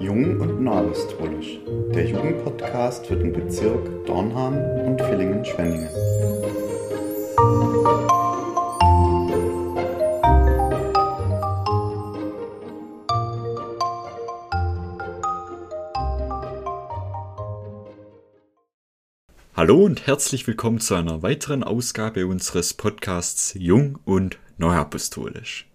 [0.00, 1.58] Jung und Neuapostolisch,
[1.94, 4.54] der Jugendpodcast für den Bezirk Dornham
[4.86, 5.88] und Villingen-Schwenningen.
[19.56, 25.66] Hallo und herzlich willkommen zu einer weiteren Ausgabe unseres Podcasts Jung und Neuapostolisch.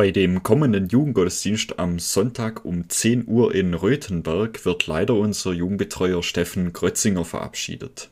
[0.00, 6.22] Bei dem kommenden Jugendgottesdienst am Sonntag um 10 Uhr in Röthenberg wird leider unser Jugendbetreuer
[6.22, 8.08] Steffen Grötzinger verabschiedet.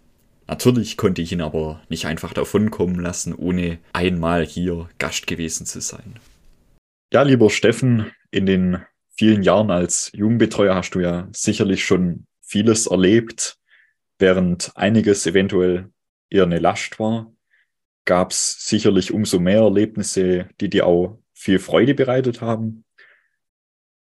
[0.46, 5.80] Natürlich konnte ich ihn aber nicht einfach davonkommen lassen, ohne einmal hier Gast gewesen zu
[5.80, 6.16] sein.
[7.10, 8.82] Ja, lieber Steffen, in den
[9.16, 13.56] vielen Jahren als Jugendbetreuer hast du ja sicherlich schon vieles erlebt,
[14.18, 15.88] während einiges eventuell
[16.28, 17.32] eher eine Last war,
[18.04, 22.84] gab es sicherlich umso mehr Erlebnisse, die dir auch viel Freude bereitet haben.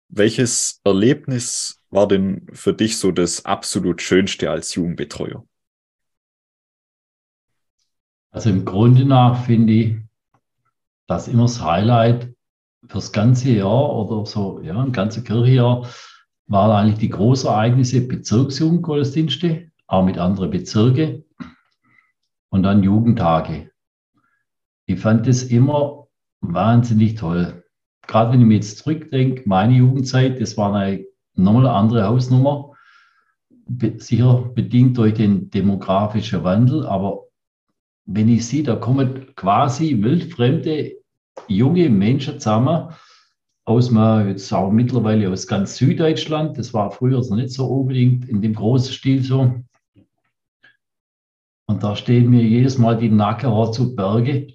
[0.09, 5.45] Welches Erlebnis war denn für dich so das absolut Schönste als Jugendbetreuer?
[8.30, 9.96] Also im Grunde nach finde ich,
[11.09, 12.32] dass immer das Highlight
[12.87, 15.88] fürs ganze Jahr oder so, ja, ein ganzes Kirchenjahr,
[16.46, 21.24] waren eigentlich die Großereignisse Bezirksjugendgottesdienste, auch mit anderen Bezirken
[22.51, 23.73] und dann Jugendtage.
[24.87, 26.04] Ich fand das immer
[26.52, 27.64] wahnsinnig toll.
[28.06, 32.73] Gerade wenn ich mir jetzt zurückdenke, meine Jugendzeit, das war eine nochmal andere Hausnummer.
[33.96, 37.22] Sicher bedingt durch den demografischen Wandel, aber
[38.04, 40.92] wenn ich sehe, da kommen quasi wildfremde
[41.48, 42.90] junge Menschen zusammen,
[43.65, 43.90] aus
[44.26, 46.59] jetzt auch mittlerweile aus ganz Süddeutschland.
[46.59, 49.54] Das war früher so nicht so unbedingt in dem großen Stil so.
[51.66, 54.48] Und da stehen mir jedes Mal die Nackenhaare zu Berge.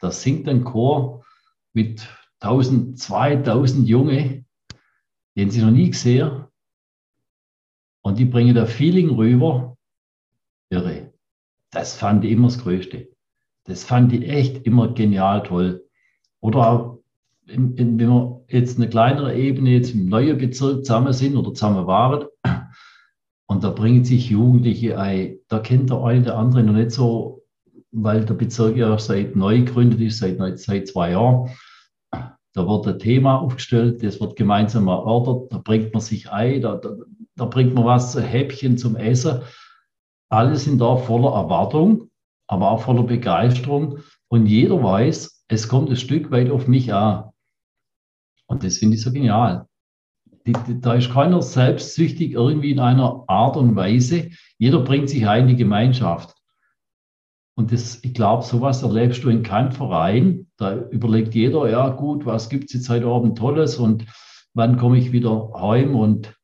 [0.00, 1.17] Da singt ein Chor
[1.78, 2.08] mit
[2.40, 4.44] 1000, 2000 Junge,
[5.36, 6.44] den sie noch nie gesehen.
[8.02, 9.76] Und die bringen da Feeling rüber.
[10.70, 11.12] Irre.
[11.70, 13.08] Das fand ich immer das Größte.
[13.64, 15.84] Das fand ich echt immer genial toll.
[16.40, 16.98] Oder auch,
[17.46, 22.26] wenn wir jetzt eine kleinere Ebene, jetzt im neuen Bezirk zusammen sind oder zusammen waren,
[23.46, 25.38] und da bringen sich Jugendliche ein.
[25.48, 27.42] Da kennt der eine der andere noch nicht so,
[27.92, 31.50] weil der Bezirk ja seit neu gegründet ist, seit, seit zwei Jahren.
[32.54, 36.76] Da wird ein Thema aufgestellt, das wird gemeinsam erörtert, da bringt man sich ein, da,
[36.76, 36.90] da,
[37.36, 39.42] da bringt man was, ein Häppchen zum Essen.
[40.30, 42.10] Alle sind da voller Erwartung,
[42.46, 43.98] aber auch voller Begeisterung.
[44.28, 47.30] Und jeder weiß, es kommt ein Stück weit auf mich an.
[48.46, 49.68] Und das finde ich so genial
[50.52, 54.30] da ist keiner selbstsüchtig irgendwie in einer Art und Weise.
[54.58, 56.34] Jeder bringt sich ein in die Gemeinschaft.
[57.56, 60.47] Und das, ich glaube, sowas erlebst du in keinem Verein.
[60.58, 64.04] Da überlegt jeder, ja gut, was gibt es jetzt heute Abend Tolles und
[64.54, 66.34] wann komme ich wieder heim und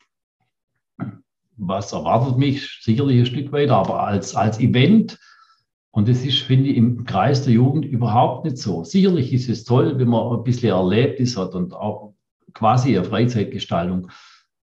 [1.56, 5.18] was erwartet mich, sicherlich ein Stück weiter, aber als, als Event,
[5.90, 8.82] und das ist, finde ich, im Kreis der Jugend überhaupt nicht so.
[8.82, 12.14] Sicherlich ist es toll, wenn man ein bisschen erlebt ist hat und auch
[12.52, 14.10] quasi eine Freizeitgestaltung.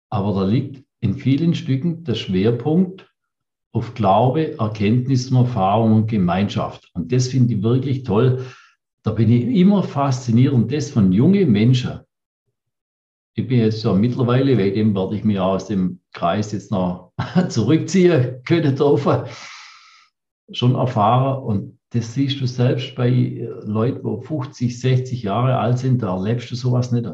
[0.09, 3.09] Aber da liegt in vielen Stücken der Schwerpunkt
[3.72, 6.91] auf Glaube, Erkenntnis, Erfahrung und Gemeinschaft.
[6.94, 8.44] Und das finde ich wirklich toll.
[9.03, 12.00] Da bin ich immer fasziniert und das von jungen Menschen.
[13.34, 17.12] Ich bin jetzt ja mittlerweile, wegen dem werde ich mir aus dem Kreis jetzt noch
[17.49, 19.22] zurückziehen können dürfen.
[20.53, 23.09] Schon erfahren und das siehst du selbst bei
[23.62, 27.06] Leuten, die 50, 60 Jahre alt sind, da erlebst du sowas nicht.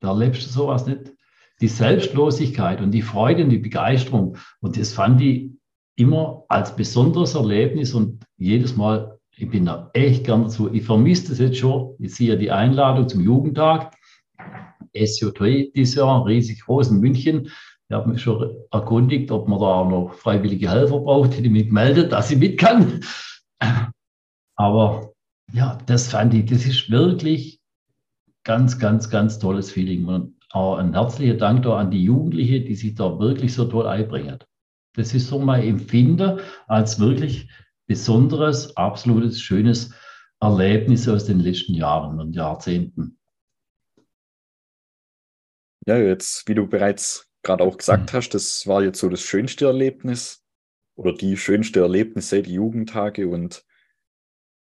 [0.00, 1.12] Da erlebst du sowas nicht.
[1.60, 4.36] Die Selbstlosigkeit und die Freude und die Begeisterung.
[4.60, 5.50] Und das fand ich
[5.96, 10.72] immer als besonderes Erlebnis und jedes Mal, ich bin da echt gern dazu.
[10.72, 11.94] Ich vermisse das jetzt schon.
[11.98, 13.94] Ich sehe die Einladung zum Jugendtag.
[14.94, 17.50] SJ3 dieses Jahr, riesig groß in München.
[17.88, 21.70] Ich habe mich schon erkundigt, ob man da auch noch freiwillige Helfer braucht, die mich
[21.70, 23.00] meldet, dass ich mit kann.
[24.56, 25.12] Aber
[25.52, 27.60] ja, das fand ich, das ist wirklich
[28.42, 30.06] ganz, ganz, ganz tolles Feeling.
[30.06, 33.86] Und auch ein herzlicher Dank da an die Jugendlichen, die sich da wirklich so toll
[33.86, 34.38] einbringen.
[34.94, 37.48] Das ist so mein Empfinden als wirklich
[37.86, 39.92] besonderes, absolutes, schönes
[40.40, 43.18] Erlebnis aus den letzten Jahren und Jahrzehnten.
[45.86, 48.16] Ja, jetzt, wie du bereits gerade auch gesagt mhm.
[48.16, 50.44] hast, das war jetzt so das schönste Erlebnis
[50.96, 53.64] oder die schönste Erlebnisse, die Jugendtage und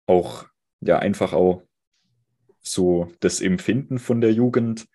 [0.06, 0.46] auch
[0.80, 1.62] ja einfach auch
[2.60, 4.86] so das Empfinden von der Jugend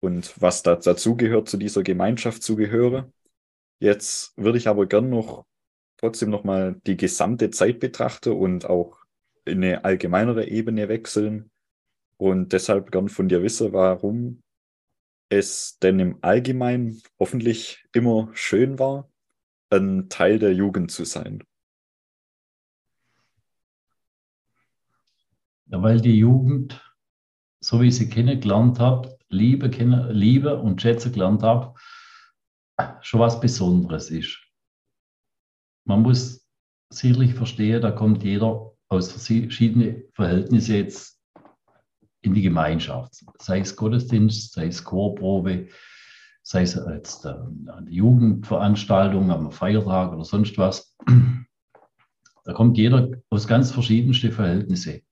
[0.00, 3.12] und was da dazugehört, zu dieser Gemeinschaft zugehöre.
[3.78, 5.44] Jetzt würde ich aber gern noch
[5.98, 8.98] trotzdem nochmal die gesamte Zeit betrachten und auch
[9.44, 11.50] in eine allgemeinere Ebene wechseln.
[12.18, 14.42] und deshalb gern von dir wissen, warum
[15.28, 19.10] es denn im Allgemeinen hoffentlich immer schön war,
[19.70, 21.42] ein Teil der Jugend zu sein.
[25.66, 26.80] Ja, weil die Jugend,
[27.60, 31.74] so wie ich sie kennengelernt habe, Liebe, Liebe und Schätze gelernt habe,
[33.00, 34.45] schon was Besonderes ist.
[35.86, 36.44] Man muss
[36.90, 41.20] sicherlich verstehen, da kommt jeder aus verschiedenen Verhältnissen jetzt
[42.22, 43.24] in die Gemeinschaft.
[43.38, 45.68] Sei es Gottesdienst, sei es Chorprobe,
[46.42, 50.96] sei es jetzt eine Jugendveranstaltung am Feiertag oder sonst was.
[52.44, 55.02] Da kommt jeder aus ganz verschiedensten Verhältnissen.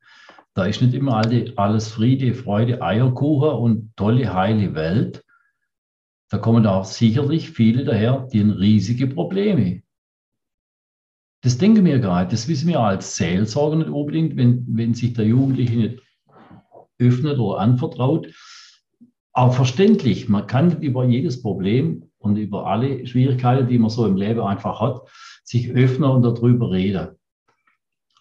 [0.54, 1.22] Da ist nicht immer
[1.56, 5.24] alles Friede, Freude, Eierkuchen und tolle, heile Welt.
[6.30, 9.82] Da kommen auch sicherlich viele daher, die riesige Probleme.
[11.44, 12.32] Das denken wir nicht.
[12.32, 16.02] Das wissen wir als Seelsorger nicht unbedingt, wenn, wenn sich der Jugendliche nicht
[16.98, 18.28] öffnet oder anvertraut.
[19.34, 24.16] Aber verständlich, man kann über jedes Problem und über alle Schwierigkeiten, die man so im
[24.16, 25.02] Leben einfach hat,
[25.44, 27.08] sich öffnen und darüber reden.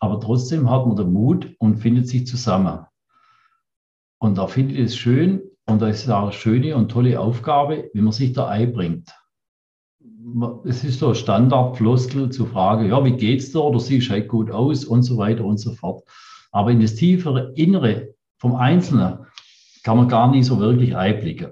[0.02, 2.86] Aber trotzdem hat man den Mut und findet sich zusammen.
[4.20, 7.90] Und da finde ich es schön und da ist auch eine schöne und tolle Aufgabe,
[7.94, 9.14] wie man sich da einbringt
[10.66, 14.86] es ist so Standardfloskel zu fragen, ja, wie geht's dir oder siehst halt gut aus
[14.86, 16.04] und so weiter und so fort.
[16.52, 19.20] Aber in das tiefere Innere vom Einzelnen
[19.84, 21.52] kann man gar nicht so wirklich einblicken.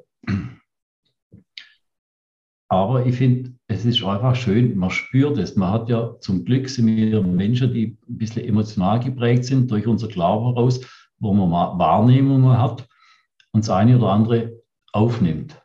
[2.69, 5.57] Aber ich finde, es ist einfach schön, man spürt es.
[5.57, 9.87] Man hat ja zum Glück sind wir Menschen, die ein bisschen emotional geprägt sind durch
[9.87, 10.79] unser Glauben heraus,
[11.19, 12.87] wo man Wahrnehmungen hat
[13.51, 14.53] und das eine oder andere
[14.93, 15.61] aufnimmt.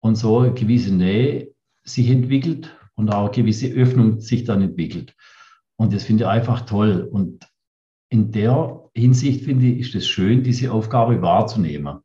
[0.00, 1.49] Und so eine gewisse Nähe
[1.82, 5.14] sich entwickelt und auch eine gewisse Öffnung sich dann entwickelt.
[5.76, 7.08] Und das finde ich einfach toll.
[7.10, 7.46] Und
[8.10, 12.00] in der Hinsicht finde ich, ist es schön, diese Aufgabe wahrzunehmen,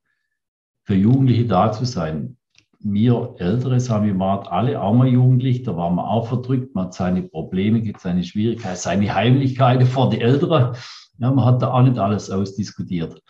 [0.83, 2.38] für Jugendliche da zu sein.
[2.80, 6.86] Wir Ältere, sagen wir mal, alle auch mal jugendlich, da waren wir auch verdrückt, man
[6.86, 10.75] hat seine Probleme, seine Schwierigkeiten, seine Heimlichkeiten vor die Älteren.
[11.18, 13.22] Ja, man hat da auch nicht alles ausdiskutiert.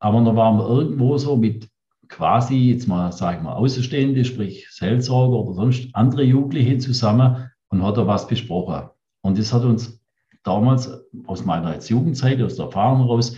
[0.00, 1.68] Aber da waren wir irgendwo so mit
[2.10, 7.82] quasi jetzt mal, sage ich mal, Außenstehende, sprich Seelsorger oder sonst andere Jugendliche zusammen und
[7.82, 8.90] hat da was besprochen.
[9.22, 10.02] Und das hat uns
[10.42, 10.90] damals
[11.26, 13.36] aus meiner jetzt Jugendzeit, aus der Erfahrung heraus,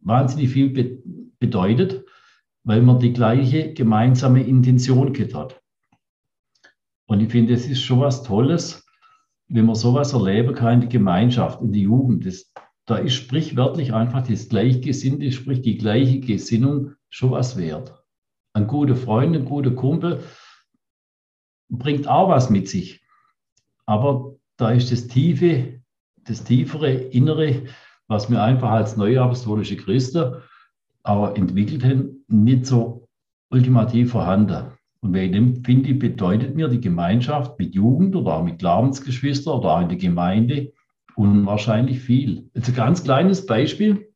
[0.00, 0.98] wahnsinnig viel be
[1.40, 2.04] bedeutet,
[2.64, 5.62] weil man die gleiche gemeinsame Intention hat.
[7.06, 8.84] Und ich finde, es ist schon was Tolles,
[9.46, 12.26] wenn man sowas erleben kann in der Gemeinschaft, in der Jugend.
[12.26, 12.52] Das,
[12.86, 17.97] da ist sprichwörtlich einfach das Gleichgesinnte, sprich die gleiche Gesinnung schon was wert
[18.52, 20.22] ein guter Freund, ein guter Kumpel,
[21.68, 23.02] bringt auch was mit sich.
[23.86, 25.80] Aber da ist das tiefe,
[26.24, 27.66] das tiefere Innere,
[28.06, 30.42] was wir einfach als neue apostolische Christen
[31.02, 33.08] aber entwickelt haben, nicht so
[33.50, 34.72] ultimativ vorhanden.
[35.00, 39.58] Und wegen dem, finde ich, bedeutet mir die Gemeinschaft mit Jugend oder auch mit Glaubensgeschwistern
[39.58, 40.72] oder auch in der Gemeinde
[41.14, 42.50] unwahrscheinlich viel.
[42.54, 44.12] Jetzt ein ganz kleines Beispiel.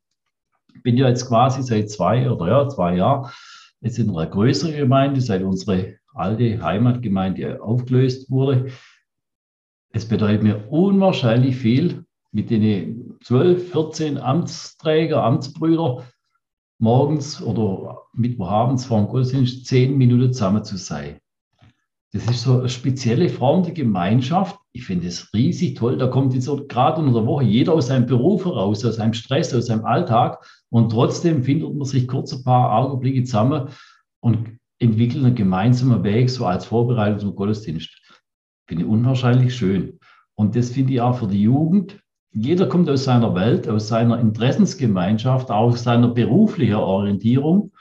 [0.74, 3.30] Ich bin ja jetzt quasi seit zwei oder ja, zwei Jahren
[3.82, 8.70] jetzt in einer größeren Gemeinde, seit unsere alte Heimatgemeinde aufgelöst wurde.
[9.90, 16.04] Es bedeutet mir unwahrscheinlich viel, mit den 12, 14 Amtsträger, Amtsbrüder
[16.78, 21.18] morgens oder Mittwochabends vor dem Gottesdienst zehn Minuten zusammen zu sein.
[22.12, 24.58] Das ist so eine spezielle Form der Gemeinschaft.
[24.74, 25.98] Ich finde es riesig toll.
[25.98, 29.52] Da kommt jetzt gerade unter der Woche jeder aus seinem Beruf heraus, aus seinem Stress,
[29.54, 30.44] aus seinem Alltag.
[30.70, 33.68] Und trotzdem findet man sich kurz ein paar Augenblicke zusammen
[34.20, 37.90] und entwickelt einen gemeinsamen Weg, so als Vorbereitung zum Gottesdienst.
[38.66, 39.98] Finde ich unwahrscheinlich schön.
[40.34, 42.00] Und das finde ich auch für die Jugend.
[42.32, 47.72] Jeder kommt aus seiner Welt, aus seiner Interessensgemeinschaft, aus seiner beruflichen Orientierung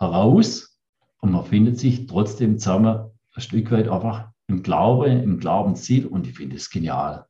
[0.00, 0.76] heraus.
[1.20, 6.26] Und man findet sich trotzdem zusammen ein Stück weit einfach im Glaube, im Glaubensziel und
[6.26, 7.26] ich finde es genial.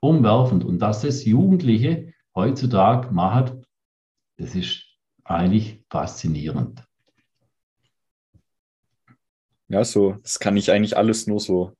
[0.00, 0.64] Umwerfend.
[0.64, 3.64] Und dass das Jugendliche heutzutage machen,
[4.36, 4.84] das ist
[5.24, 6.84] eigentlich faszinierend.
[9.68, 11.72] Ja, so, das kann ich eigentlich alles nur so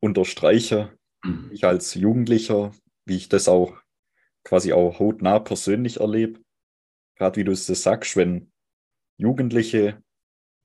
[0.00, 0.90] unterstreichen.
[1.22, 1.50] Mhm.
[1.52, 2.72] Ich als Jugendlicher,
[3.04, 3.76] wie ich das auch
[4.44, 6.40] quasi auch hautnah persönlich erlebe.
[7.16, 8.50] Gerade wie du es sagst, wenn
[9.16, 10.02] Jugendliche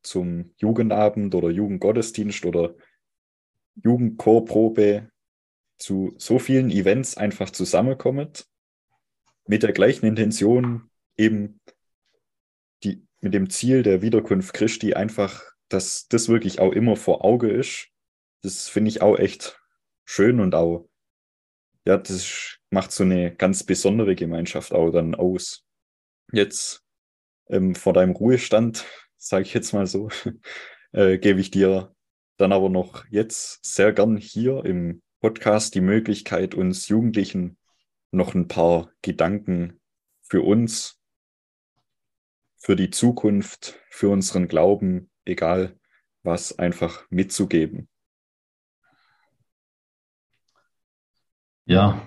[0.02, 2.76] zum Jugendabend oder Jugendgottesdienst oder
[3.84, 5.10] Jugendchorprobe
[5.78, 8.32] zu so vielen Events einfach zusammenkommen,
[9.48, 11.60] mit der gleichen Intention, eben
[12.84, 17.50] die, mit dem Ziel der Wiederkunft Christi einfach, dass das wirklich auch immer vor Auge
[17.50, 17.90] ist.
[18.42, 19.60] Das finde ich auch echt
[20.06, 20.90] schön und auch,
[21.86, 25.66] ja, das macht so eine ganz besondere Gemeinschaft auch dann aus.
[26.32, 26.84] Jetzt
[27.48, 28.86] ähm, vor deinem Ruhestand,
[29.18, 30.10] sage ich jetzt mal so,
[30.92, 31.95] äh, gebe ich dir
[32.38, 37.58] dann aber noch jetzt sehr gern hier im Podcast die Möglichkeit, uns Jugendlichen
[38.12, 39.80] noch ein paar Gedanken
[40.22, 41.00] für uns,
[42.58, 45.80] für die Zukunft, für unseren Glauben, egal
[46.24, 47.88] was, einfach mitzugeben.
[51.66, 52.02] Ja,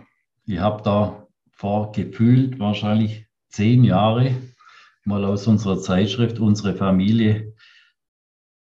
[0.47, 4.35] ich habe da vor gefühlt wahrscheinlich zehn Jahre
[5.05, 7.57] mal aus unserer Zeitschrift Unsere Familie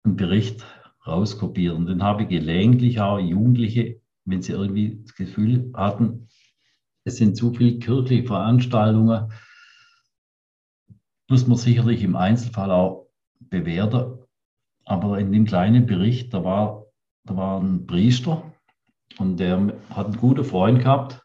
[0.04, 0.64] einen Bericht
[1.10, 1.74] rauskopiert.
[1.74, 6.28] Und den habe ich gelegentlich auch Jugendliche, wenn sie irgendwie das Gefühl hatten,
[7.04, 9.32] es sind zu viele kirchliche Veranstaltungen,
[11.28, 13.06] muss man sicherlich im Einzelfall auch
[13.38, 14.18] bewerten.
[14.84, 16.86] Aber in dem kleinen Bericht, da war,
[17.24, 18.42] da war ein Priester
[19.18, 21.22] und der hat einen guten Freund gehabt.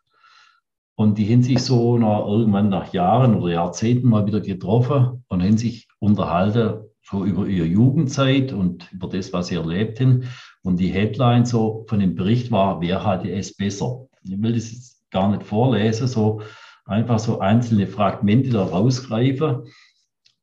[0.97, 5.43] Und die haben sich so nach, irgendwann nach Jahren oder Jahrzehnten mal wieder getroffen und
[5.43, 10.27] haben sich unterhalten, so über ihre Jugendzeit und über das, was sie erlebt haben.
[10.63, 14.07] Und die Headline so von dem Bericht war, wer hatte es besser?
[14.23, 16.41] Ich will das jetzt gar nicht vorlesen, so
[16.85, 19.67] einfach so einzelne Fragmente da rausgreifen.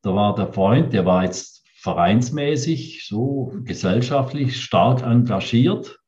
[0.01, 5.99] Da war der Freund, der war jetzt vereinsmäßig, so gesellschaftlich stark engagiert.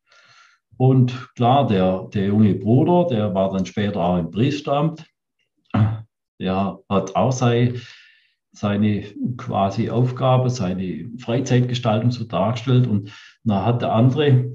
[0.78, 5.06] Und klar, der, der junge Bruder, der war dann später auch im Priesteramt.
[6.40, 7.74] Der hat auch sei,
[8.56, 9.04] seine
[9.38, 12.88] quasi Aufgabe, seine Freizeitgestaltung so dargestellt.
[12.88, 13.12] Und
[13.44, 14.54] dann hat der andere,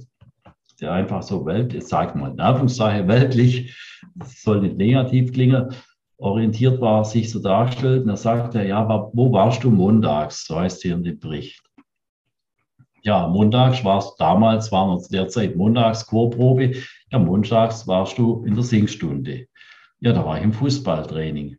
[0.80, 3.76] der einfach so welt, jetzt sag mal in Anführungszeichen weltlich,
[4.25, 5.75] soll nicht negativ klingen,
[6.16, 8.04] orientiert war, sich so darstellt.
[8.04, 10.47] Und er sagte, ja, wo warst du montags?
[10.47, 11.62] So heißt hier in dem Bericht.
[13.02, 16.75] Ja, montags warst damals, waren wir derzeit montags Chorprobe.
[17.11, 19.47] Ja, montags warst du in der Singstunde.
[20.00, 21.57] Ja, da war ich im Fußballtraining.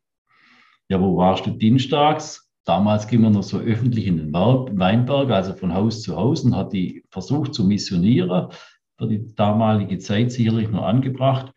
[0.92, 2.52] Ja, wo warst du dienstags?
[2.66, 6.54] Damals ging man noch so öffentlich in den Weinberg, also von Haus zu Haus und
[6.54, 8.50] hat die versucht zu missionieren.
[8.98, 11.54] Für die damalige Zeit sicherlich noch angebracht.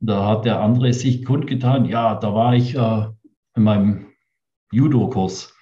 [0.00, 3.06] Da hat der andere sich kundgetan, ja, da war ich äh,
[3.54, 4.06] in meinem
[4.72, 5.54] Judo-Kurs.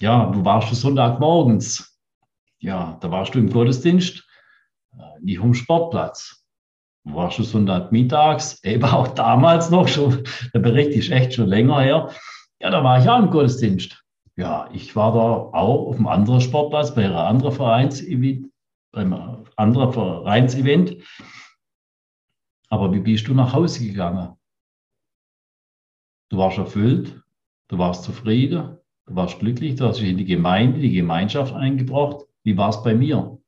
[0.00, 2.00] Ja, wo warst du Sonntagmorgens?
[2.60, 4.24] Ja, da warst du im Gottesdienst,
[4.92, 6.43] äh, nicht am Sportplatz.
[7.04, 8.62] Warst du Sonntagmittags?
[8.64, 12.10] Eben auch damals noch schon, der Bericht ist echt schon länger her.
[12.60, 14.02] Ja, da war ich auch im Gottesdienst.
[14.36, 18.50] Ja, ich war da auch auf einem anderen Sportplatz, bei einem anderen Vereinsevent,
[18.90, 20.96] beim anderen Vereinsevent.
[22.70, 24.34] Aber wie bist du nach Hause gegangen?
[26.30, 27.22] Du warst erfüllt,
[27.68, 32.24] du warst zufrieden, du warst glücklich, du hast dich in die Gemeinde, die Gemeinschaft eingebracht.
[32.42, 33.38] Wie war es bei mir?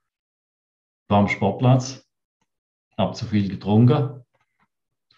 [1.03, 2.06] Ich war am Sportplatz,
[2.97, 4.25] habe zu viel getrunken,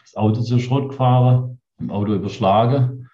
[0.01, 3.09] das Auto zu Schrott gefahren, im Auto überschlagen,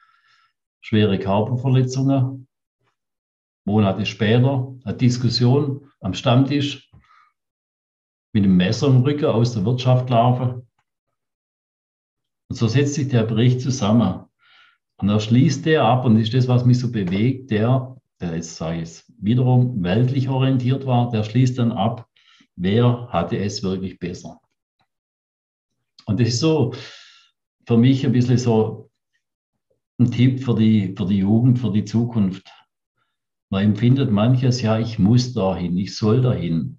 [0.80, 2.46] schwere Körperverletzungen.
[3.66, 6.90] Monate später eine Diskussion am Stammtisch
[8.34, 10.68] mit dem Messer im Rücken aus der Wirtschaft laufen.
[12.50, 14.24] Und so setzt sich der Bericht zusammen.
[14.98, 18.56] Und da schließt der ab, und ist das, was mich so bewegt, der, der jetzt,
[18.56, 22.08] sage ich wiederum weltlich orientiert war, der schließt dann ab,
[22.56, 24.40] wer hatte es wirklich besser.
[26.06, 26.74] Und das ist so
[27.66, 28.90] für mich ein bisschen so
[29.98, 32.48] ein Tipp für die, für die Jugend, für die Zukunft.
[33.50, 36.78] Man empfindet manches, ja, ich muss dahin, ich soll dahin.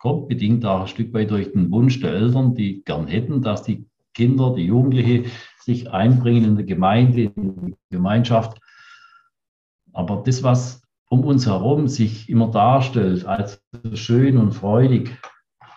[0.00, 3.62] Kommt bedingt auch ein Stück weit durch den Wunsch der Eltern, die gern hätten, dass
[3.62, 5.24] die Kinder, die Jugendliche
[5.60, 8.58] sich einbringen in der Gemeinde, in die Gemeinschaft.
[9.92, 13.62] Aber das, was um uns herum sich immer darstellt als
[13.94, 15.16] schön und freudig,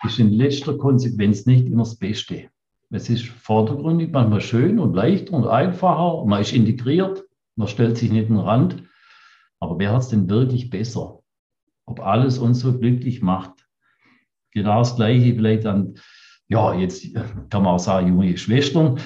[0.04, 2.50] ist in letzter Konsequenz nicht immer das Beste.
[2.94, 7.24] Es ist vordergründig manchmal schön und leicht und einfacher, man ist integriert,
[7.56, 8.84] man stellt sich nicht in den Rand.
[9.58, 11.20] Aber wer hat es denn wirklich besser?
[11.86, 13.66] Ob alles uns so glücklich macht?
[14.52, 15.98] Genau das Gleiche vielleicht an
[16.48, 17.14] ja, jetzt
[17.50, 19.00] kann man auch sagen, junge Schwestern,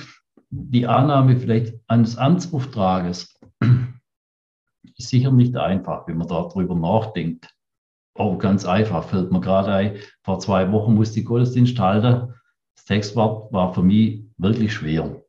[0.50, 3.38] die Annahme vielleicht eines Amtsauftrages
[4.96, 7.54] ist sicher nicht einfach, wenn man darüber nachdenkt.
[8.14, 12.34] Oh, ganz einfach, fällt mir gerade ein, vor zwei Wochen musste ich Gottesdienst halten.
[12.78, 15.20] Das Textwort war für mich wirklich schwer.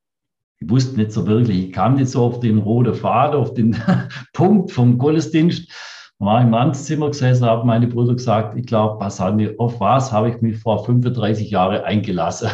[0.60, 3.76] Ich wusste nicht so wirklich, ich kam nicht so auf den roten Faden, auf den
[4.34, 5.72] Punkt vom Gottesdienst
[6.20, 10.42] war im Amtszimmer gesessen, habe meine Brüder gesagt, ich glaube, Basani, auf was habe ich
[10.42, 12.52] mich vor 35 Jahren eingelassen?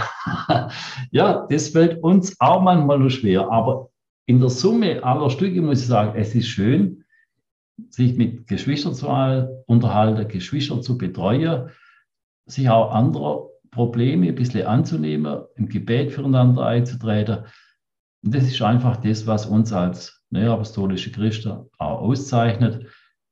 [1.12, 3.90] ja, das fällt uns auch manchmal nur schwer, aber
[4.28, 7.04] in der Summe aller Stücke muss ich sagen, es ist schön,
[7.90, 9.08] sich mit Geschwistern zu
[9.66, 11.70] unterhalten, Geschwister zu betreuen,
[12.46, 17.40] sich auch anderer Probleme ein bisschen anzunehmen, im Gebet füreinander einzutreten.
[18.24, 22.88] Und das ist einfach das, was uns als neuapostolische Christen auch auszeichnet,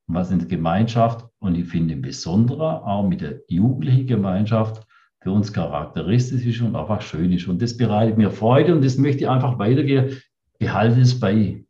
[0.07, 4.85] was in der Gemeinschaft und ich finde im Besonderen auch mit der jugendlichen Gemeinschaft
[5.21, 7.47] für uns charakteristisch ist und einfach schön ist.
[7.47, 10.21] Und das bereitet mir Freude und das möchte ich einfach weitergehen.
[10.59, 11.63] Behalte es bei.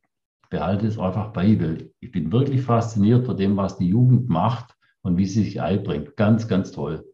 [0.50, 4.76] Behalte es einfach bei, weil ich bin wirklich fasziniert von dem, was die Jugend macht
[5.04, 6.18] und wie sie sich einbringt.
[6.18, 7.06] Ganz, ganz toll.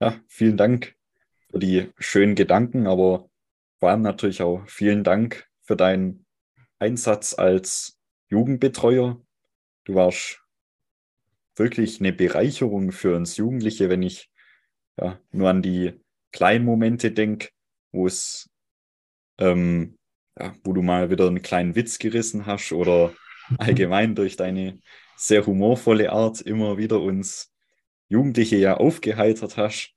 [0.00, 0.94] Ja, vielen Dank
[1.50, 3.28] für die schönen Gedanken, aber
[3.80, 6.24] vor allem natürlich auch vielen Dank für deinen
[6.78, 9.20] Einsatz als Jugendbetreuer.
[9.84, 10.42] Du warst
[11.54, 14.30] wirklich eine Bereicherung für uns Jugendliche, wenn ich
[14.98, 16.00] ja, nur an die
[16.32, 17.50] kleinen Momente denke,
[17.92, 18.48] wo es,
[19.38, 19.98] ähm,
[20.38, 23.12] ja, wo du mal wieder einen kleinen Witz gerissen hast oder
[23.58, 24.80] allgemein durch deine
[25.16, 27.49] sehr humorvolle Art immer wieder uns
[28.10, 29.94] Jugendliche ja aufgeheitert hast.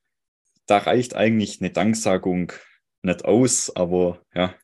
[0.68, 2.54] Da reicht eigentlich eine Danksagung
[3.02, 4.56] nicht aus, aber ja,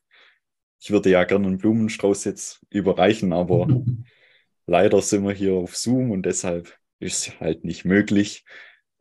[0.80, 3.66] ich würde ja gerne einen Blumenstrauß jetzt überreichen, aber
[4.66, 8.44] leider sind wir hier auf Zoom und deshalb ist es halt nicht möglich.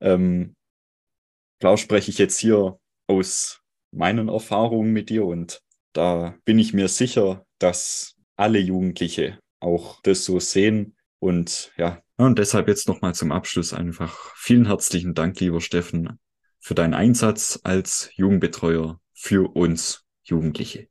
[0.01, 0.56] Ähm,
[1.60, 5.62] klar spreche ich jetzt hier aus meinen Erfahrungen mit dir und
[5.94, 12.01] da bin ich mir sicher, dass alle Jugendliche auch das so sehen und ja.
[12.19, 16.19] Und deshalb jetzt nochmal zum Abschluss einfach vielen herzlichen Dank, lieber Steffen,
[16.59, 20.89] für deinen Einsatz als Jugendbetreuer für uns Jugendliche.